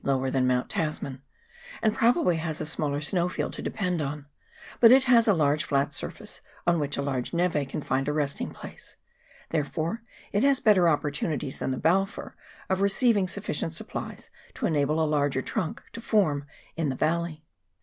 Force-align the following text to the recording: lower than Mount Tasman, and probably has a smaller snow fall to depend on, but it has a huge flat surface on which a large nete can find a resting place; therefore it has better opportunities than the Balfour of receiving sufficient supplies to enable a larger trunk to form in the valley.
lower 0.03 0.31
than 0.31 0.47
Mount 0.47 0.67
Tasman, 0.67 1.21
and 1.79 1.93
probably 1.93 2.37
has 2.37 2.59
a 2.59 2.65
smaller 2.65 3.01
snow 3.01 3.29
fall 3.29 3.51
to 3.51 3.61
depend 3.61 4.01
on, 4.01 4.25
but 4.79 4.91
it 4.91 5.03
has 5.03 5.27
a 5.27 5.35
huge 5.35 5.63
flat 5.63 5.93
surface 5.93 6.41
on 6.65 6.79
which 6.79 6.97
a 6.97 7.03
large 7.03 7.33
nete 7.33 7.69
can 7.69 7.83
find 7.83 8.07
a 8.07 8.11
resting 8.11 8.49
place; 8.49 8.95
therefore 9.51 10.01
it 10.31 10.41
has 10.41 10.59
better 10.59 10.89
opportunities 10.89 11.59
than 11.59 11.69
the 11.69 11.77
Balfour 11.77 12.35
of 12.67 12.81
receiving 12.81 13.27
sufficient 13.27 13.73
supplies 13.73 14.31
to 14.55 14.65
enable 14.65 14.99
a 14.99 15.05
larger 15.05 15.43
trunk 15.43 15.83
to 15.93 16.01
form 16.01 16.47
in 16.75 16.89
the 16.89 16.95
valley. 16.95 17.45